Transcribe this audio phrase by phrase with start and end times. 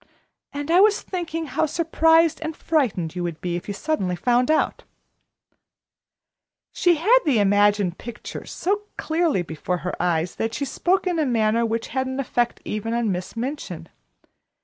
[0.51, 4.49] And I was thinking how surprised and frightened you would be if you suddenly found
[4.49, 4.83] out"
[6.73, 11.25] She had the imagined picture so clearly before her eyes, that she spoke in a
[11.27, 13.89] manner which had an effect even on Miss Minchin.